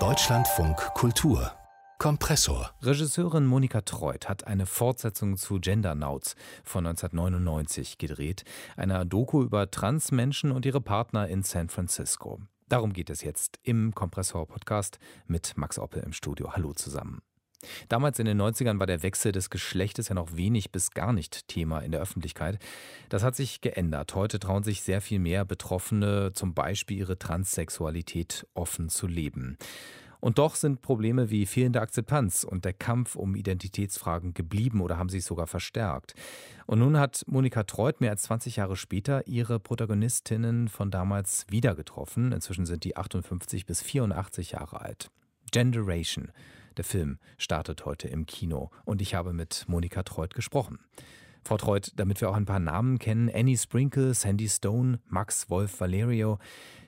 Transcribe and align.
Deutschlandfunk 0.00 0.76
Kultur 0.94 1.52
Kompressor. 1.98 2.72
Regisseurin 2.82 3.46
Monika 3.46 3.82
Treut 3.82 4.28
hat 4.28 4.48
eine 4.48 4.66
Fortsetzung 4.66 5.36
zu 5.36 5.60
Gendernauts 5.60 6.34
von 6.64 6.84
1999 6.88 7.96
gedreht, 7.98 8.42
einer 8.76 9.04
Doku 9.04 9.44
über 9.44 9.70
Transmenschen 9.70 10.50
und 10.50 10.66
ihre 10.66 10.80
Partner 10.80 11.28
in 11.28 11.44
San 11.44 11.68
Francisco. 11.68 12.40
Darum 12.68 12.92
geht 12.92 13.10
es 13.10 13.22
jetzt 13.22 13.60
im 13.62 13.94
Kompressor-Podcast 13.94 14.98
mit 15.28 15.56
Max 15.56 15.78
Oppel 15.78 16.02
im 16.02 16.12
Studio. 16.12 16.52
Hallo 16.52 16.72
zusammen. 16.72 17.22
Damals 17.88 18.18
in 18.18 18.26
den 18.26 18.40
90ern 18.40 18.78
war 18.78 18.86
der 18.86 19.02
Wechsel 19.02 19.32
des 19.32 19.50
Geschlechtes 19.50 20.08
ja 20.08 20.14
noch 20.14 20.36
wenig 20.36 20.72
bis 20.72 20.90
gar 20.90 21.12
nicht 21.12 21.48
Thema 21.48 21.80
in 21.80 21.92
der 21.92 22.00
Öffentlichkeit. 22.00 22.58
Das 23.08 23.22
hat 23.22 23.36
sich 23.36 23.60
geändert. 23.60 24.14
Heute 24.14 24.38
trauen 24.38 24.62
sich 24.62 24.82
sehr 24.82 25.00
viel 25.00 25.18
mehr 25.18 25.44
Betroffene 25.44 26.32
zum 26.34 26.54
Beispiel 26.54 26.98
ihre 26.98 27.18
Transsexualität 27.18 28.46
offen 28.54 28.88
zu 28.88 29.06
leben. 29.06 29.58
Und 30.24 30.38
doch 30.38 30.54
sind 30.54 30.80
Probleme 30.80 31.28
wie 31.28 31.44
fehlende 31.44 31.82
Akzeptanz 31.82 32.44
und 32.44 32.64
der 32.64 32.72
Kampf 32.72 33.14
um 33.14 33.34
Identitätsfragen 33.34 34.32
geblieben 34.32 34.80
oder 34.80 34.96
haben 34.96 35.10
sich 35.10 35.22
sogar 35.22 35.46
verstärkt. 35.46 36.14
Und 36.64 36.78
nun 36.78 36.98
hat 36.98 37.24
Monika 37.26 37.64
Treut 37.64 38.00
mehr 38.00 38.10
als 38.10 38.22
20 38.22 38.56
Jahre 38.56 38.74
später 38.74 39.26
ihre 39.26 39.60
Protagonistinnen 39.60 40.68
von 40.68 40.90
damals 40.90 41.44
wieder 41.50 41.74
getroffen. 41.74 42.32
Inzwischen 42.32 42.64
sind 42.64 42.84
die 42.84 42.96
58 42.96 43.66
bis 43.66 43.82
84 43.82 44.52
Jahre 44.52 44.80
alt. 44.80 45.10
Generation 45.52 46.32
der 46.76 46.84
Film 46.84 47.18
startet 47.38 47.84
heute 47.84 48.08
im 48.08 48.26
Kino 48.26 48.70
und 48.84 49.02
ich 49.02 49.14
habe 49.14 49.32
mit 49.32 49.64
Monika 49.68 50.02
Treut 50.02 50.34
gesprochen. 50.34 50.78
Frau 51.46 51.58
Treut, 51.58 51.92
damit 51.96 52.20
wir 52.20 52.30
auch 52.30 52.36
ein 52.36 52.46
paar 52.46 52.58
Namen 52.58 52.98
kennen, 52.98 53.30
Annie 53.32 53.58
Sprinkle, 53.58 54.14
Sandy 54.14 54.48
Stone, 54.48 55.00
Max 55.08 55.50
Wolf 55.50 55.78
Valerio. 55.78 56.38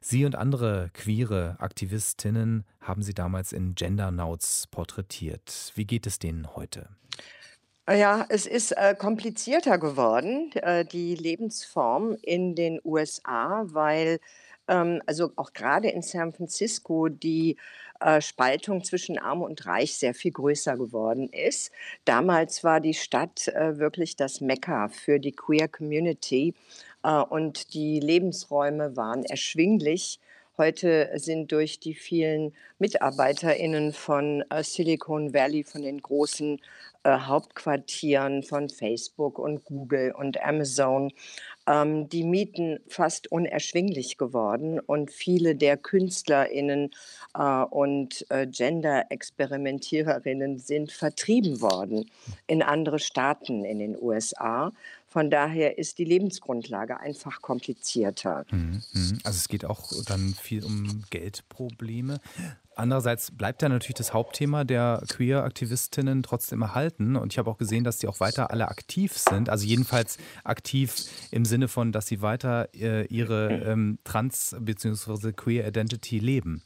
Sie 0.00 0.24
und 0.24 0.34
andere 0.34 0.90
queere 0.94 1.56
Aktivistinnen 1.58 2.64
haben 2.80 3.02
Sie 3.02 3.12
damals 3.12 3.52
in 3.52 3.74
Gender 3.74 4.10
Nauts 4.10 4.66
porträtiert. 4.68 5.72
Wie 5.74 5.84
geht 5.84 6.06
es 6.06 6.18
denen 6.18 6.56
heute? 6.56 6.88
Ja, 7.88 8.24
es 8.30 8.46
ist 8.46 8.72
äh, 8.72 8.96
komplizierter 8.98 9.78
geworden, 9.78 10.50
äh, 10.54 10.84
die 10.84 11.14
Lebensform 11.14 12.16
in 12.22 12.54
den 12.54 12.80
USA, 12.82 13.64
weil 13.66 14.18
ähm, 14.68 15.00
also 15.06 15.32
auch 15.36 15.52
gerade 15.52 15.88
in 15.90 16.02
San 16.02 16.32
Francisco 16.32 17.08
die 17.08 17.56
äh, 18.00 18.20
Spaltung 18.20 18.84
zwischen 18.84 19.18
Arm 19.18 19.42
und 19.42 19.66
Reich 19.66 19.96
sehr 19.96 20.14
viel 20.14 20.32
größer 20.32 20.76
geworden 20.76 21.28
ist. 21.28 21.70
Damals 22.04 22.64
war 22.64 22.80
die 22.80 22.94
Stadt 22.94 23.48
äh, 23.48 23.78
wirklich 23.78 24.16
das 24.16 24.40
Mekka 24.40 24.88
für 24.88 25.18
die 25.18 25.32
Queer 25.32 25.68
Community 25.68 26.54
äh, 27.02 27.20
und 27.20 27.74
die 27.74 28.00
Lebensräume 28.00 28.96
waren 28.96 29.24
erschwinglich. 29.24 30.20
Heute 30.58 31.10
sind 31.16 31.52
durch 31.52 31.80
die 31.80 31.94
vielen 31.94 32.54
MitarbeiterInnen 32.78 33.92
von 33.92 34.42
äh, 34.48 34.62
Silicon 34.62 35.34
Valley, 35.34 35.64
von 35.64 35.82
den 35.82 36.00
großen 36.00 36.62
äh, 37.02 37.18
Hauptquartieren 37.18 38.42
von 38.42 38.70
Facebook 38.70 39.38
und 39.38 39.64
Google 39.64 40.12
und 40.12 40.42
Amazon 40.42 41.12
ähm, 41.66 42.08
die 42.08 42.24
Mieten 42.24 42.78
fast 42.88 43.30
unerschwinglich 43.30 44.16
geworden 44.16 44.80
und 44.80 45.10
viele 45.10 45.56
der 45.56 45.76
KünstlerInnen 45.76 46.90
äh, 47.34 47.64
und 47.64 48.24
äh, 48.30 48.46
Gender-Experimentiererinnen 48.46 50.58
sind 50.58 50.90
vertrieben 50.90 51.60
worden 51.60 52.10
in 52.46 52.62
andere 52.62 52.98
Staaten 52.98 53.62
in 53.64 53.78
den 53.78 53.94
USA. 54.00 54.72
Von 55.16 55.30
daher 55.30 55.78
ist 55.78 55.96
die 55.96 56.04
Lebensgrundlage 56.04 57.00
einfach 57.00 57.40
komplizierter. 57.40 58.44
Mhm, 58.50 58.82
mhm. 58.92 59.18
Also 59.24 59.38
es 59.38 59.48
geht 59.48 59.64
auch 59.64 59.90
dann 60.04 60.34
viel 60.34 60.62
um 60.62 61.04
Geldprobleme. 61.08 62.20
Andererseits 62.74 63.30
bleibt 63.30 63.62
ja 63.62 63.70
natürlich 63.70 63.94
das 63.94 64.12
Hauptthema 64.12 64.64
der 64.64 65.02
Queer-Aktivistinnen 65.08 66.22
trotzdem 66.22 66.60
erhalten. 66.60 67.16
Und 67.16 67.32
ich 67.32 67.38
habe 67.38 67.50
auch 67.50 67.56
gesehen, 67.56 67.82
dass 67.82 67.96
die 67.96 68.08
auch 68.08 68.20
weiter 68.20 68.50
alle 68.50 68.68
aktiv 68.68 69.14
sind. 69.16 69.48
Also 69.48 69.64
jedenfalls 69.64 70.18
aktiv 70.44 70.94
im 71.30 71.46
Sinne 71.46 71.68
von, 71.68 71.92
dass 71.92 72.08
sie 72.08 72.20
weiter 72.20 72.68
äh, 72.74 73.06
ihre 73.06 73.48
ähm, 73.64 73.98
Trans- 74.04 74.54
bzw. 74.60 75.32
Queer 75.32 75.66
Identity 75.66 76.18
leben. 76.18 76.62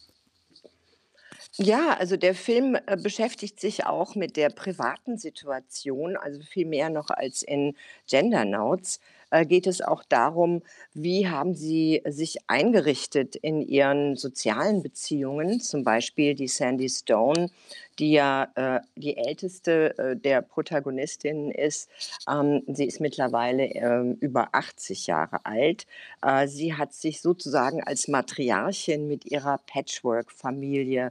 Ja, 1.63 1.95
also 1.99 2.17
der 2.17 2.35
Film 2.35 2.75
äh, 2.87 2.97
beschäftigt 2.97 3.61
sich 3.61 3.85
auch 3.85 4.15
mit 4.15 4.37
der 4.39 4.49
privaten 4.49 5.19
Situation, 5.19 6.17
also 6.17 6.41
viel 6.43 6.65
mehr 6.67 6.89
noch 6.89 7.11
als 7.11 7.43
in 7.43 7.77
Gender 8.09 8.47
Notes 8.47 8.99
äh, 9.31 9.47
geht 9.47 9.67
es 9.67 9.81
auch 9.81 10.05
darum, 10.09 10.63
wie 10.95 11.29
haben 11.29 11.55
Sie 11.55 12.03
sich 12.07 12.39
eingerichtet 12.49 13.37
in 13.37 13.61
Ihren 13.63 14.17
sozialen 14.17 14.83
Beziehungen, 14.83 15.61
zum 15.61 15.85
Beispiel 15.85 16.35
die 16.35 16.49
Sandy 16.49 16.89
Stone, 16.89 17.51
die 17.99 18.13
ja 18.13 18.49
äh, 18.55 18.81
die 18.97 19.17
älteste 19.17 19.97
äh, 19.99 20.17
der 20.17 20.43
Protagonistinnen 20.43 21.51
ist. 21.51 21.91
Ähm, 22.29 22.63
sie 22.67 22.87
ist 22.87 23.01
mittlerweile 23.01 23.67
äh, 23.67 24.17
über 24.21 24.49
80 24.53 25.07
Jahre 25.07 25.45
alt. 25.45 25.87
Äh, 26.23 26.49
sie 26.49 26.75
hat 26.75 26.95
sich 26.95 27.21
sozusagen 27.21 27.85
als 27.85 28.09
Matriarchin 28.09 29.07
mit 29.07 29.27
ihrer 29.27 29.59
Patchwork-Familie 29.67 31.11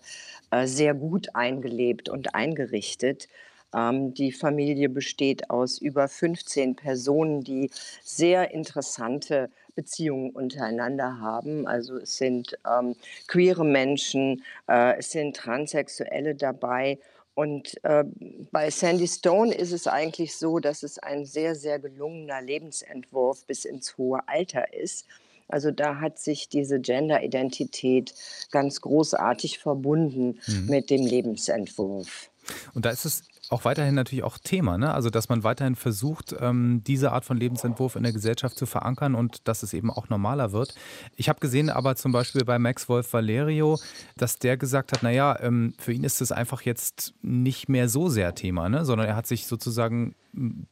äh, 0.51 0.67
sehr 0.67 0.93
gut 0.93 1.35
eingelebt 1.35 2.09
und 2.09 2.33
eingerichtet. 2.35 3.27
Ähm, 3.73 4.13
die 4.13 4.31
Familie 4.31 4.89
besteht 4.89 5.49
aus 5.49 5.77
über 5.77 6.07
15 6.07 6.75
Personen, 6.75 7.43
die 7.43 7.69
sehr 8.03 8.51
interessante 8.51 9.49
Beziehungen 9.75 10.31
untereinander 10.31 11.19
haben. 11.19 11.67
Also 11.67 11.97
es 11.97 12.17
sind 12.17 12.57
ähm, 12.67 12.95
queere 13.27 13.65
Menschen, 13.65 14.43
äh, 14.67 14.97
es 14.97 15.11
sind 15.11 15.35
Transsexuelle 15.35 16.35
dabei. 16.35 16.99
Und 17.33 17.81
äh, 17.85 18.03
bei 18.51 18.69
Sandy 18.69 19.07
Stone 19.07 19.53
ist 19.53 19.71
es 19.71 19.87
eigentlich 19.87 20.35
so, 20.35 20.59
dass 20.59 20.83
es 20.83 20.99
ein 20.99 21.25
sehr, 21.25 21.55
sehr 21.55 21.79
gelungener 21.79 22.41
Lebensentwurf 22.41 23.45
bis 23.45 23.63
ins 23.63 23.97
hohe 23.97 24.19
Alter 24.27 24.73
ist. 24.73 25.05
Also 25.47 25.71
da 25.71 25.99
hat 25.99 26.19
sich 26.19 26.49
diese 26.49 26.79
Gender-Identität 26.79 28.13
ganz 28.51 28.81
großartig 28.81 29.59
verbunden 29.59 30.39
mhm. 30.45 30.65
mit 30.67 30.89
dem 30.89 31.05
Lebensentwurf. 31.05 32.29
Und 32.73 32.85
da 32.85 32.91
ist 32.91 33.05
es 33.05 33.23
auch 33.49 33.65
weiterhin 33.65 33.95
natürlich 33.95 34.23
auch 34.23 34.37
Thema, 34.37 34.77
ne? 34.77 34.93
Also 34.93 35.09
dass 35.09 35.27
man 35.27 35.43
weiterhin 35.43 35.75
versucht, 35.75 36.35
ähm, 36.39 36.83
diese 36.85 37.11
Art 37.11 37.25
von 37.25 37.37
Lebensentwurf 37.37 37.95
in 37.95 38.03
der 38.03 38.13
Gesellschaft 38.13 38.57
zu 38.57 38.65
verankern 38.65 39.15
und 39.15 39.47
dass 39.47 39.63
es 39.63 39.73
eben 39.73 39.89
auch 39.89 40.07
normaler 40.09 40.51
wird. 40.51 40.75
Ich 41.15 41.29
habe 41.29 41.39
gesehen, 41.39 41.69
aber 41.69 41.95
zum 41.95 42.11
Beispiel 42.11 42.45
bei 42.45 42.59
Max 42.59 42.87
Wolf 42.87 43.11
Valerio, 43.11 43.79
dass 44.15 44.37
der 44.37 44.55
gesagt 44.57 44.91
hat, 44.91 45.01
naja, 45.01 45.37
ähm, 45.41 45.73
für 45.79 45.93
ihn 45.93 46.03
ist 46.03 46.21
es 46.21 46.31
einfach 46.31 46.61
jetzt 46.61 47.13
nicht 47.21 47.69
mehr 47.69 47.89
so 47.89 48.07
sehr 48.07 48.35
Thema, 48.35 48.69
ne? 48.69 48.85
sondern 48.85 49.07
er 49.07 49.15
hat 49.15 49.27
sich 49.27 49.47
sozusagen 49.47 50.15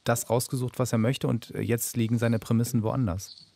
das 0.04 0.30
rausgesucht, 0.30 0.78
was 0.78 0.92
er 0.92 0.98
möchte 0.98 1.26
und 1.26 1.52
jetzt 1.60 1.96
liegen 1.96 2.18
seine 2.18 2.38
Prämissen 2.38 2.84
woanders. 2.84 3.47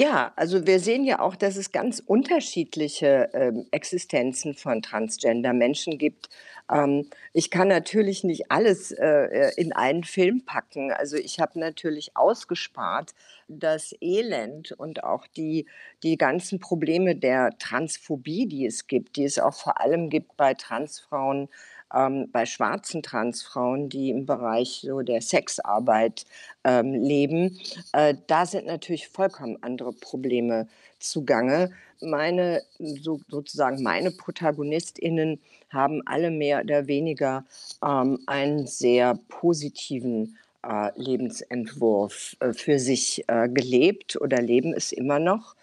Ja, 0.00 0.32
also 0.36 0.64
wir 0.64 0.78
sehen 0.78 1.04
ja 1.04 1.18
auch, 1.18 1.34
dass 1.34 1.56
es 1.56 1.72
ganz 1.72 2.00
unterschiedliche 2.06 3.30
ähm, 3.34 3.66
Existenzen 3.72 4.54
von 4.54 4.80
Transgender-Menschen 4.80 5.98
gibt. 5.98 6.28
Ähm, 6.70 7.10
ich 7.32 7.50
kann 7.50 7.66
natürlich 7.66 8.22
nicht 8.22 8.48
alles 8.48 8.92
äh, 8.92 9.50
in 9.56 9.72
einen 9.72 10.04
Film 10.04 10.44
packen. 10.44 10.92
Also 10.92 11.16
ich 11.16 11.40
habe 11.40 11.58
natürlich 11.58 12.16
ausgespart 12.16 13.10
das 13.48 13.92
Elend 14.00 14.70
und 14.70 15.02
auch 15.02 15.26
die, 15.26 15.66
die 16.04 16.16
ganzen 16.16 16.60
Probleme 16.60 17.16
der 17.16 17.58
Transphobie, 17.58 18.46
die 18.46 18.66
es 18.66 18.86
gibt, 18.86 19.16
die 19.16 19.24
es 19.24 19.40
auch 19.40 19.54
vor 19.54 19.80
allem 19.80 20.10
gibt 20.10 20.36
bei 20.36 20.54
Transfrauen 20.54 21.48
ähm, 21.94 22.30
bei 22.30 22.46
schwarzen 22.46 23.02
Transfrauen, 23.02 23.88
die 23.88 24.10
im 24.10 24.26
Bereich 24.26 24.80
so 24.84 25.02
der 25.02 25.22
Sexarbeit 25.22 26.26
ähm, 26.64 26.92
leben, 26.92 27.58
äh, 27.92 28.14
da 28.26 28.46
sind 28.46 28.66
natürlich 28.66 29.08
vollkommen 29.08 29.58
andere 29.62 29.92
Probleme 29.92 30.68
zugange. 30.98 31.72
Meine, 32.00 32.62
so, 32.78 33.20
sozusagen 33.28 33.82
meine 33.82 34.10
ProtagonistInnen 34.10 35.40
haben 35.70 36.02
alle 36.06 36.30
mehr 36.30 36.62
oder 36.62 36.86
weniger 36.86 37.44
ähm, 37.84 38.20
einen 38.26 38.66
sehr 38.66 39.18
positiven 39.28 40.36
äh, 40.66 40.90
Lebensentwurf 40.96 42.36
äh, 42.40 42.52
für 42.52 42.78
sich 42.78 43.24
äh, 43.28 43.48
gelebt 43.48 44.20
oder 44.20 44.40
leben 44.40 44.74
es 44.74 44.92
immer 44.92 45.18
noch. 45.18 45.54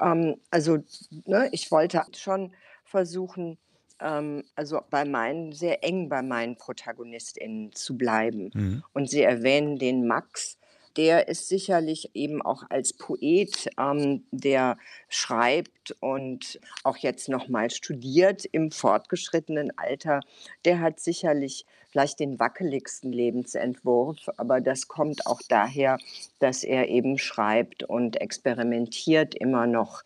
Ähm, 0.00 0.36
also 0.50 0.78
ne, 1.26 1.48
ich 1.52 1.70
wollte 1.70 2.02
schon 2.16 2.52
versuchen, 2.84 3.58
ähm, 4.02 4.42
also 4.54 4.80
bei 4.90 5.04
meinen, 5.04 5.52
sehr 5.52 5.84
eng 5.84 6.08
bei 6.08 6.22
meinen 6.22 6.56
ProtagonistInnen 6.56 7.72
zu 7.72 7.96
bleiben. 7.96 8.50
Mhm. 8.52 8.84
Und 8.92 9.08
sie 9.08 9.22
erwähnen 9.22 9.78
den 9.78 10.06
Max. 10.06 10.58
Der 10.96 11.28
ist 11.28 11.48
sicherlich 11.48 12.10
eben 12.14 12.42
auch 12.42 12.64
als 12.70 12.92
Poet, 12.92 13.68
ähm, 13.78 14.24
der 14.30 14.76
schreibt 15.08 15.96
und 16.00 16.60
auch 16.84 16.96
jetzt 16.96 17.28
noch 17.28 17.48
mal 17.48 17.70
studiert 17.70 18.44
im 18.44 18.70
fortgeschrittenen 18.70 19.76
Alter, 19.78 20.20
der 20.64 20.80
hat 20.80 21.00
sicherlich 21.00 21.66
vielleicht 21.92 22.20
den 22.20 22.40
wackeligsten 22.40 23.12
Lebensentwurf, 23.12 24.30
aber 24.38 24.60
das 24.60 24.88
kommt 24.88 25.26
auch 25.26 25.40
daher, 25.48 25.98
dass 26.38 26.64
er 26.64 26.88
eben 26.88 27.18
schreibt 27.18 27.82
und 27.82 28.20
experimentiert 28.20 29.34
immer 29.34 29.66
noch. 29.66 30.02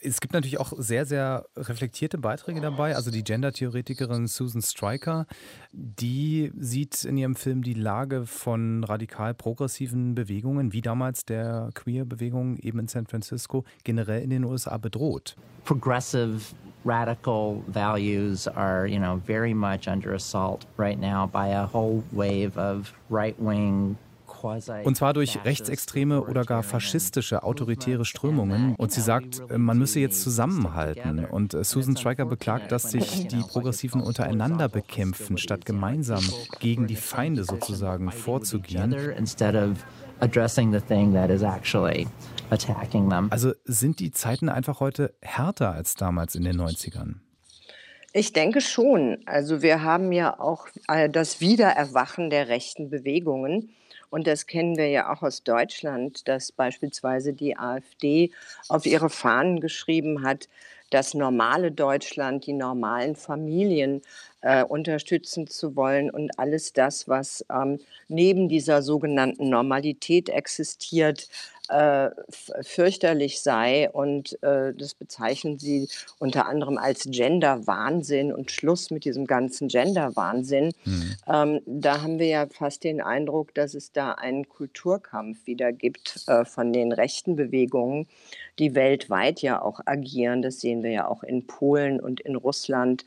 Es 0.00 0.20
gibt 0.20 0.34
natürlich 0.34 0.58
auch 0.58 0.72
sehr, 0.76 1.06
sehr 1.06 1.46
reflektierte 1.56 2.18
Beiträge 2.18 2.60
dabei. 2.60 2.96
Also 2.96 3.12
die 3.12 3.22
Gender-Theoretikerin 3.22 4.26
Susan 4.26 4.62
Stryker, 4.62 5.26
die 5.72 6.50
sieht 6.58 7.04
in 7.04 7.16
ihrem 7.16 7.36
Film 7.36 7.62
die 7.62 7.74
Lage 7.74 8.26
von 8.26 8.82
radikal 8.82 9.32
progressiven 9.32 10.16
Bewegungen, 10.16 10.27
wie 10.28 10.80
damals 10.82 11.24
der 11.24 11.70
Queer-Bewegung 11.74 12.56
eben 12.58 12.78
in 12.78 12.88
San 12.88 13.06
Francisco, 13.06 13.64
generell 13.84 14.22
in 14.22 14.30
den 14.30 14.44
USA 14.44 14.76
bedroht. 14.78 15.36
Progressive 15.64 16.54
radical 16.84 17.62
values 17.66 18.46
are, 18.48 18.86
you 18.86 18.98
know, 18.98 19.20
very 19.26 19.52
much 19.54 19.88
under 19.88 20.14
assault 20.14 20.66
right 20.78 20.98
now 20.98 21.26
by 21.26 21.52
a 21.52 21.66
whole 21.66 22.02
wave 22.12 22.56
of 22.56 22.92
right-wing 23.10 23.96
und 24.84 24.96
zwar 24.96 25.12
durch 25.12 25.38
rechtsextreme 25.44 26.22
oder 26.22 26.44
gar 26.44 26.62
faschistische 26.62 27.42
autoritäre 27.42 28.04
Strömungen. 28.04 28.74
Und 28.76 28.92
sie 28.92 29.00
sagt, 29.00 29.42
man 29.56 29.78
müsse 29.78 30.00
jetzt 30.00 30.22
zusammenhalten. 30.22 31.24
Und 31.24 31.54
äh, 31.54 31.64
Susan 31.64 31.96
Stryker 31.96 32.26
beklagt, 32.26 32.72
dass 32.72 32.90
sich 32.90 33.26
die 33.28 33.40
Progressiven 33.40 34.00
untereinander 34.00 34.68
bekämpfen, 34.68 35.38
statt 35.38 35.64
gemeinsam 35.64 36.22
gegen 36.60 36.86
die 36.86 36.96
Feinde 36.96 37.44
sozusagen 37.44 38.10
vorzugehen. 38.10 38.94
Also 43.30 43.52
sind 43.64 44.00
die 44.00 44.10
Zeiten 44.10 44.48
einfach 44.48 44.80
heute 44.80 45.14
härter 45.22 45.72
als 45.72 45.94
damals 45.94 46.34
in 46.34 46.44
den 46.44 46.60
90ern? 46.60 47.16
Ich 48.12 48.32
denke 48.32 48.60
schon. 48.60 49.18
Also 49.26 49.62
wir 49.62 49.82
haben 49.82 50.12
ja 50.12 50.40
auch 50.40 50.66
äh, 50.88 51.08
das 51.08 51.40
Wiedererwachen 51.40 52.30
der 52.30 52.48
rechten 52.48 52.90
Bewegungen. 52.90 53.70
Und 54.10 54.26
das 54.26 54.46
kennen 54.46 54.76
wir 54.76 54.88
ja 54.88 55.12
auch 55.12 55.22
aus 55.22 55.44
Deutschland, 55.44 56.26
dass 56.26 56.50
beispielsweise 56.50 57.34
die 57.34 57.58
AfD 57.58 58.32
auf 58.68 58.86
ihre 58.86 59.10
Fahnen 59.10 59.60
geschrieben 59.60 60.24
hat, 60.24 60.48
das 60.90 61.12
normale 61.12 61.70
Deutschland, 61.70 62.46
die 62.46 62.54
normalen 62.54 63.14
Familien 63.14 64.00
äh, 64.40 64.64
unterstützen 64.64 65.46
zu 65.46 65.76
wollen 65.76 66.10
und 66.10 66.38
alles 66.38 66.72
das, 66.72 67.08
was 67.08 67.44
ähm, 67.52 67.78
neben 68.08 68.48
dieser 68.48 68.82
sogenannten 68.82 69.48
Normalität 69.48 70.28
existiert, 70.28 71.28
äh, 71.68 72.10
fürchterlich 72.62 73.40
sei. 73.40 73.90
Und 73.90 74.42
äh, 74.42 74.72
das 74.74 74.94
bezeichnen 74.94 75.58
sie 75.58 75.88
unter 76.18 76.46
anderem 76.46 76.78
als 76.78 77.06
Gender-Wahnsinn 77.10 78.32
und 78.32 78.50
Schluss 78.50 78.90
mit 78.90 79.04
diesem 79.04 79.26
ganzen 79.26 79.68
Gender-Wahnsinn. 79.68 80.72
Mhm. 80.84 81.16
Ähm, 81.26 81.60
da 81.66 82.02
haben 82.02 82.18
wir 82.18 82.26
ja 82.26 82.46
fast 82.46 82.84
den 82.84 83.00
Eindruck, 83.00 83.54
dass 83.54 83.74
es 83.74 83.92
da 83.92 84.12
einen 84.12 84.48
Kulturkampf 84.48 85.46
wieder 85.46 85.72
gibt 85.72 86.24
äh, 86.26 86.44
von 86.44 86.72
den 86.72 86.92
rechten 86.92 87.36
Bewegungen, 87.36 88.06
die 88.58 88.74
weltweit 88.74 89.42
ja 89.42 89.60
auch 89.60 89.80
agieren. 89.84 90.42
Das 90.42 90.60
sehen 90.60 90.82
wir 90.82 90.90
ja 90.90 91.08
auch 91.08 91.22
in 91.22 91.46
Polen 91.46 92.00
und 92.00 92.20
in 92.20 92.34
Russland 92.36 93.04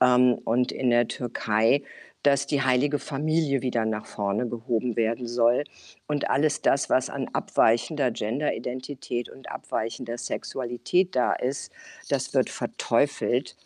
ähm, 0.00 0.34
und 0.44 0.72
in 0.74 0.90
der 0.90 1.08
Türkei 1.08 1.82
dass 2.24 2.46
die 2.46 2.62
heilige 2.62 2.98
Familie 2.98 3.62
wieder 3.62 3.84
nach 3.84 4.06
vorne 4.06 4.48
gehoben 4.48 4.96
werden 4.96 5.28
soll. 5.28 5.64
Und 6.08 6.30
alles 6.30 6.62
das, 6.62 6.90
was 6.90 7.10
an 7.10 7.28
abweichender 7.32 8.10
Genderidentität 8.10 9.28
und 9.28 9.50
abweichender 9.50 10.18
Sexualität 10.18 11.14
da 11.14 11.34
ist, 11.34 11.70
das 12.08 12.34
wird 12.34 12.50
verteufelt. 12.50 13.56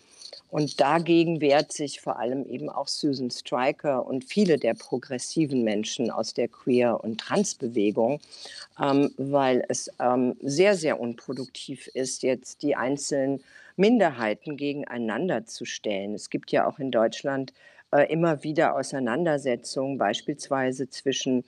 Und 0.51 0.81
dagegen 0.81 1.41
wehrt 1.41 1.73
sich 1.73 2.01
vor 2.01 2.19
allem 2.19 2.45
eben 2.47 2.69
auch 2.69 2.89
Susan 2.89 3.31
Stryker 3.31 4.05
und 4.05 4.25
viele 4.25 4.59
der 4.59 4.75
progressiven 4.75 5.63
Menschen 5.63 6.11
aus 6.11 6.35
der 6.35 6.49
Queer- 6.49 7.03
und 7.05 7.21
Transbewegung, 7.21 8.21
ähm, 8.83 9.11
weil 9.19 9.65
es 9.69 9.91
ähm, 10.01 10.37
sehr, 10.43 10.75
sehr 10.75 10.99
unproduktiv 10.99 11.87
ist, 11.89 12.23
jetzt 12.23 12.63
die 12.63 12.75
einzelnen 12.75 13.41
Minderheiten 13.79 14.57
gegeneinander 14.57 15.47
zu 15.47 15.65
stellen. 15.65 16.15
Es 16.15 16.31
gibt 16.31 16.51
ja 16.51 16.67
auch 16.67 16.79
in 16.79 16.91
Deutschland 16.91 17.53
äh, 17.91 18.13
immer 18.13 18.43
wieder 18.43 18.77
Auseinandersetzungen, 18.77 19.99
beispielsweise 19.99 20.91
zwischen 20.91 21.45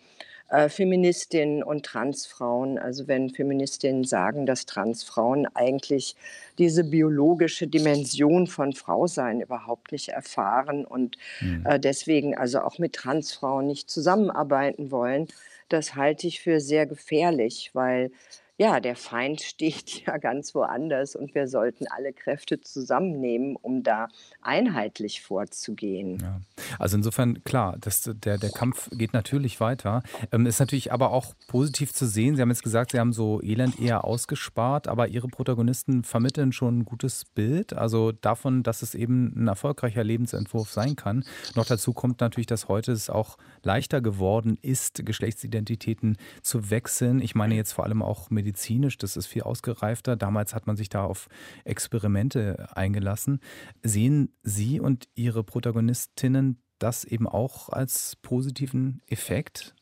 äh, 0.51 0.69
Feministinnen 0.69 1.63
und 1.63 1.87
Transfrauen. 1.87 2.79
Also 2.79 3.07
wenn 3.07 3.31
Feministinnen 3.31 4.05
sagen, 4.05 4.47
dass 4.47 4.67
Transfrauen 4.67 5.47
eigentlich 5.55 6.17
diese 6.59 6.85
biologische 6.85 7.69
Dimension 7.69 8.47
von 8.47 8.73
Frausein 8.73 9.41
überhaupt 9.41 9.93
nicht 9.93 10.09
erfahren 10.09 10.85
und 10.85 11.17
mhm. 11.41 11.65
äh, 11.67 11.79
deswegen 11.79 12.37
also 12.37 12.61
auch 12.61 12.79
mit 12.79 12.95
Transfrauen 12.95 13.67
nicht 13.67 13.91
zusammenarbeiten 13.91 14.91
wollen, 14.91 15.29
das 15.69 15.95
halte 15.95 16.27
ich 16.27 16.41
für 16.41 16.59
sehr 16.59 16.87
gefährlich, 16.87 17.71
weil 17.75 18.11
ja, 18.61 18.79
der 18.79 18.95
Feind 18.95 19.41
steht 19.41 20.05
ja 20.07 20.19
ganz 20.19 20.55
woanders 20.55 21.17
und 21.17 21.35
wir 21.35 21.49
sollten 21.49 21.87
alle 21.89 22.13
Kräfte 22.13 22.61
zusammennehmen, 22.61 23.57
um 23.57 23.83
da 23.83 24.09
einheitlich 24.43 25.23
vorzugehen. 25.23 26.19
Ja. 26.21 26.41
Also 26.79 26.99
insofern, 26.99 27.43
klar, 27.43 27.79
das, 27.81 28.03
der, 28.03 28.37
der 28.37 28.51
Kampf 28.51 28.91
geht 28.93 29.15
natürlich 29.15 29.61
weiter. 29.61 30.03
Ähm, 30.31 30.45
ist 30.45 30.61
natürlich 30.61 30.93
aber 30.93 31.11
auch 31.11 31.33
positiv 31.49 31.95
zu 31.95 32.07
sehen. 32.07 32.37
Sie 32.37 32.43
haben 32.43 32.51
jetzt 32.51 32.63
gesagt, 32.63 32.91
Sie 32.91 33.01
haben 33.01 33.15
so 33.15 33.41
Elend 33.43 33.81
eher 33.81 34.05
ausgespart, 34.05 34.89
aber 34.89 35.09
Ihre 35.09 35.29
Protagonisten 35.29 36.05
vermitteln 36.05 36.53
schon 36.53 36.81
ein 36.81 36.85
gutes 36.85 37.25
Bild. 37.25 37.73
Also 37.73 38.13
davon, 38.13 38.63
dass 38.63 38.83
es 38.83 38.95
eben 38.95 39.33
ein 39.37 39.49
erfolgreicher 39.49 40.05
Lebensentwurf 40.05 40.71
sein 40.71 40.97
kann. 40.97 41.25
Noch 41.55 41.65
dazu 41.65 41.95
kommt 41.95 42.21
natürlich, 42.21 42.47
dass 42.47 42.69
heute 42.69 42.93
es 42.93 43.09
auch 43.09 43.39
leichter 43.63 44.03
geworden 44.03 44.59
ist, 44.61 45.07
Geschlechtsidentitäten 45.07 46.19
zu 46.43 46.69
wechseln. 46.71 47.23
Ich 47.23 47.35
meine 47.35 47.55
jetzt 47.55 47.73
vor 47.73 47.85
allem 47.85 48.03
auch 48.03 48.29
Medizin 48.29 48.50
medizinisch, 48.51 48.99
das 48.99 49.17
ist 49.17 49.27
viel 49.27 49.43
ausgereifter. 49.43 50.17
Damals 50.17 50.55
hat 50.55 50.67
man 50.67 50.77
sich 50.77 50.89
da 50.89 51.05
auf 51.05 51.29
Experimente 51.65 52.69
eingelassen. 52.75 53.41
Sehen 53.83 54.35
Sie 54.43 54.81
und 54.81 55.09
Ihre 55.15 55.45
Protagonistinnen 55.45 56.61
das 56.81 57.05
eben 57.05 57.29
auch 57.29 57.69
als 57.69 58.17
positiven 58.23 59.03
Effekt? 59.07 59.75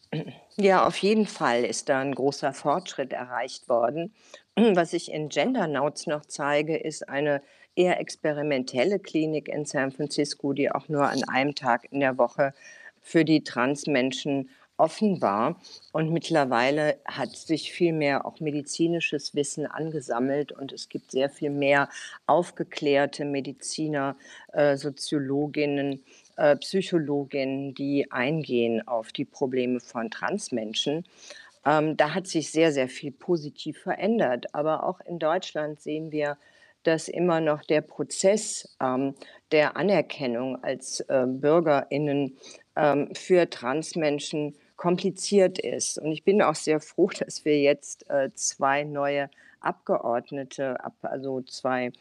Ja, 0.56 0.86
auf 0.86 0.96
jeden 0.98 1.26
Fall 1.26 1.64
ist 1.64 1.88
da 1.88 2.00
ein 2.00 2.14
großer 2.14 2.52
Fortschritt 2.52 3.12
erreicht 3.12 3.68
worden. 3.68 4.14
Was 4.56 4.92
ich 4.92 5.12
in 5.12 5.28
Gender 5.28 5.66
Notes 5.66 6.06
noch 6.06 6.26
zeige, 6.26 6.76
ist 6.76 7.08
eine 7.08 7.42
eher 7.74 8.00
experimentelle 8.00 8.98
Klinik 8.98 9.48
in 9.48 9.64
San 9.64 9.92
Francisco, 9.92 10.52
die 10.52 10.70
auch 10.70 10.88
nur 10.88 11.08
an 11.08 11.22
einem 11.28 11.54
Tag 11.54 11.86
in 11.90 12.00
der 12.00 12.18
Woche 12.18 12.52
für 13.00 13.24
die 13.24 13.44
Transmenschen 13.44 14.50
offen 14.78 15.20
war. 15.20 15.60
Und 15.92 16.10
mittlerweile 16.10 16.98
hat 17.04 17.36
sich 17.36 17.72
viel 17.72 17.92
mehr 17.92 18.24
auch 18.24 18.40
medizinisches 18.40 19.34
Wissen 19.34 19.66
angesammelt 19.66 20.52
und 20.52 20.72
es 20.72 20.88
gibt 20.88 21.10
sehr 21.10 21.28
viel 21.28 21.50
mehr 21.50 21.88
aufgeklärte 22.26 23.24
Mediziner, 23.24 24.16
äh, 24.52 24.76
Soziologinnen, 24.76 26.02
äh, 26.36 26.56
Psychologinnen, 26.56 27.74
die 27.74 28.10
eingehen 28.10 28.86
auf 28.86 29.12
die 29.12 29.24
Probleme 29.24 29.80
von 29.80 30.10
Transmenschen. 30.10 31.04
Ähm, 31.66 31.96
da 31.96 32.14
hat 32.14 32.26
sich 32.26 32.50
sehr, 32.50 32.72
sehr 32.72 32.88
viel 32.88 33.12
positiv 33.12 33.78
verändert. 33.78 34.54
Aber 34.54 34.84
auch 34.84 35.00
in 35.00 35.18
Deutschland 35.18 35.80
sehen 35.80 36.12
wir, 36.12 36.38
dass 36.84 37.08
immer 37.08 37.40
noch 37.40 37.64
der 37.64 37.82
Prozess 37.82 38.76
ähm, 38.80 39.14
der 39.52 39.76
Anerkennung 39.76 40.62
als 40.62 41.00
äh, 41.00 41.26
Bürgerinnen 41.26 42.38
ähm, 42.76 43.14
für 43.14 43.50
Transmenschen 43.50 44.54
kompliziert 44.78 45.58
ist. 45.58 45.98
Und 45.98 46.12
ich 46.12 46.24
bin 46.24 46.40
auch 46.40 46.54
sehr 46.54 46.80
froh, 46.80 47.10
dass 47.18 47.44
wir 47.44 47.60
jetzt 47.60 48.08
äh, 48.08 48.30
zwei 48.34 48.84
neue 48.84 49.28
Abgeordnete, 49.60 50.78
also 51.02 51.42
zwei 51.42 51.92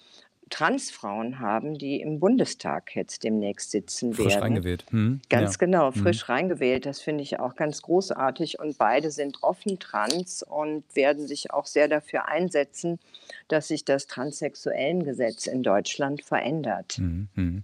Transfrauen 0.50 1.40
haben, 1.40 1.78
die 1.78 2.00
im 2.00 2.20
Bundestag 2.20 2.96
jetzt 2.96 3.24
demnächst 3.24 3.72
sitzen 3.72 4.14
frisch 4.14 4.28
werden. 4.28 4.32
Frisch 4.32 4.42
reingewählt. 4.42 4.86
Hm, 4.92 5.22
ganz 5.28 5.56
ja. 5.56 5.58
genau, 5.58 5.94
hm. 5.94 6.04
frisch 6.04 6.28
hm. 6.28 6.36
reingewählt. 6.36 6.86
Das 6.86 7.02
finde 7.02 7.24
ich 7.24 7.40
auch 7.40 7.56
ganz 7.56 7.82
großartig. 7.82 8.60
Und 8.60 8.78
beide 8.78 9.12
sind 9.12 9.40
offen 9.42 9.80
trans 9.80 10.44
und 10.44 10.84
werden 10.96 11.28
sich 11.28 11.52
auch 11.52 11.66
sehr 11.66 11.88
dafür 11.88 12.28
einsetzen, 12.28 13.00
dass 13.48 13.68
sich 13.68 13.84
das 13.86 14.08
Transsexuellengesetz 14.08 15.48
in 15.48 15.64
Deutschland 15.64 16.24
verändert. 16.24 16.94
Hm, 16.94 17.28
hm. 17.34 17.64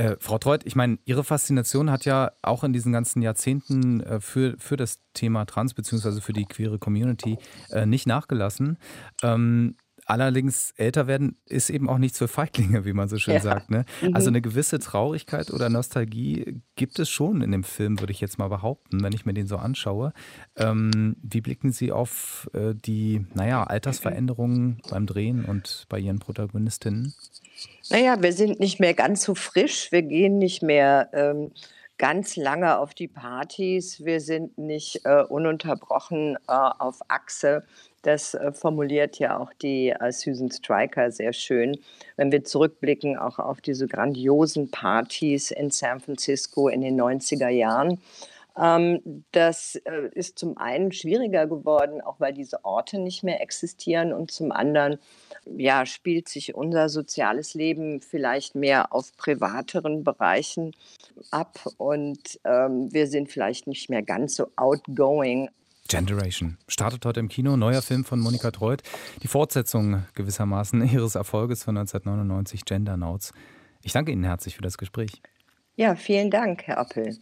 Äh, 0.00 0.16
Frau 0.18 0.38
Treut, 0.38 0.64
ich 0.64 0.76
meine, 0.76 0.98
Ihre 1.04 1.24
Faszination 1.24 1.90
hat 1.90 2.06
ja 2.06 2.32
auch 2.40 2.64
in 2.64 2.72
diesen 2.72 2.90
ganzen 2.90 3.20
Jahrzehnten 3.20 4.00
äh, 4.00 4.18
für, 4.18 4.56
für 4.56 4.78
das 4.78 4.98
Thema 5.12 5.44
Trans 5.44 5.74
bzw. 5.74 6.22
für 6.22 6.32
die 6.32 6.46
queere 6.46 6.78
Community 6.78 7.36
äh, 7.68 7.84
nicht 7.84 8.06
nachgelassen. 8.06 8.78
Ähm, 9.22 9.76
Allerdings 10.10 10.72
älter 10.76 11.06
werden 11.06 11.36
ist 11.46 11.70
eben 11.70 11.88
auch 11.88 11.98
nichts 11.98 12.18
für 12.18 12.26
Feiglinge, 12.26 12.84
wie 12.84 12.92
man 12.92 13.08
so 13.08 13.16
schön 13.16 13.34
ja. 13.34 13.40
sagt. 13.40 13.70
Ne? 13.70 13.84
Mhm. 14.02 14.16
Also 14.16 14.28
eine 14.28 14.42
gewisse 14.42 14.80
Traurigkeit 14.80 15.52
oder 15.52 15.68
Nostalgie 15.68 16.60
gibt 16.74 16.98
es 16.98 17.08
schon 17.08 17.42
in 17.42 17.52
dem 17.52 17.62
Film, 17.62 18.00
würde 18.00 18.12
ich 18.12 18.20
jetzt 18.20 18.36
mal 18.36 18.48
behaupten, 18.48 19.04
wenn 19.04 19.12
ich 19.12 19.24
mir 19.24 19.34
den 19.34 19.46
so 19.46 19.56
anschaue. 19.56 20.12
Ähm, 20.56 21.14
wie 21.22 21.40
blicken 21.40 21.70
Sie 21.70 21.92
auf 21.92 22.50
äh, 22.54 22.74
die, 22.74 23.24
naja, 23.34 23.62
Altersveränderungen 23.62 24.82
beim 24.90 25.06
Drehen 25.06 25.44
und 25.44 25.86
bei 25.88 26.00
Ihren 26.00 26.18
Protagonistinnen? 26.18 27.14
Naja, 27.90 28.20
wir 28.20 28.32
sind 28.32 28.58
nicht 28.58 28.80
mehr 28.80 28.94
ganz 28.94 29.22
so 29.22 29.36
frisch, 29.36 29.92
wir 29.92 30.02
gehen 30.02 30.38
nicht 30.38 30.60
mehr 30.60 31.08
ähm, 31.12 31.52
ganz 32.00 32.36
lange 32.36 32.78
auf 32.78 32.94
die 32.94 33.08
Partys, 33.08 34.02
wir 34.06 34.20
sind 34.20 34.56
nicht 34.56 35.04
äh, 35.04 35.22
ununterbrochen 35.22 36.36
äh, 36.48 36.52
auf 36.52 37.00
Achse. 37.08 37.62
Das 38.00 38.32
äh, 38.32 38.52
formuliert 38.52 39.18
ja 39.18 39.38
auch 39.38 39.52
die 39.52 39.90
äh, 39.90 40.10
Susan 40.10 40.50
Stryker 40.50 41.10
sehr 41.10 41.34
schön. 41.34 41.78
Wenn 42.16 42.32
wir 42.32 42.42
zurückblicken 42.42 43.18
auch 43.18 43.38
auf 43.38 43.60
diese 43.60 43.86
grandiosen 43.86 44.70
Partys 44.70 45.50
in 45.50 45.70
San 45.70 46.00
Francisco 46.00 46.68
in 46.68 46.80
den 46.80 46.98
90er 46.98 47.50
Jahren. 47.50 48.00
Ähm, 48.58 49.24
das 49.32 49.76
äh, 49.84 50.08
ist 50.14 50.38
zum 50.38 50.56
einen 50.56 50.92
schwieriger 50.92 51.46
geworden, 51.46 52.00
auch 52.00 52.18
weil 52.18 52.32
diese 52.32 52.64
Orte 52.64 52.98
nicht 52.98 53.22
mehr 53.22 53.42
existieren 53.42 54.14
und 54.14 54.30
zum 54.30 54.52
anderen 54.52 54.98
ja, 55.46 55.86
spielt 55.86 56.28
sich 56.28 56.54
unser 56.54 56.88
soziales 56.88 57.54
Leben 57.54 58.00
vielleicht 58.00 58.54
mehr 58.54 58.92
auf 58.92 59.16
privateren 59.16 60.04
Bereichen 60.04 60.72
ab 61.30 61.58
und 61.76 62.40
ähm, 62.44 62.92
wir 62.92 63.06
sind 63.06 63.30
vielleicht 63.30 63.66
nicht 63.66 63.90
mehr 63.90 64.02
ganz 64.02 64.36
so 64.36 64.48
outgoing. 64.56 65.48
Generation 65.88 66.56
startet 66.68 67.04
heute 67.04 67.20
im 67.20 67.28
Kino, 67.28 67.56
neuer 67.56 67.82
Film 67.82 68.04
von 68.04 68.20
Monika 68.20 68.50
Treut, 68.52 68.82
die 69.22 69.28
Fortsetzung 69.28 70.04
gewissermaßen 70.14 70.88
ihres 70.92 71.16
Erfolges 71.16 71.64
von 71.64 71.76
1999, 71.76 72.64
Gender 72.64 72.96
Notes. 72.96 73.32
Ich 73.82 73.92
danke 73.92 74.12
Ihnen 74.12 74.24
herzlich 74.24 74.56
für 74.56 74.62
das 74.62 74.78
Gespräch. 74.78 75.20
Ja, 75.76 75.94
vielen 75.94 76.30
Dank, 76.30 76.64
Herr 76.64 76.78
Appel. 76.78 77.16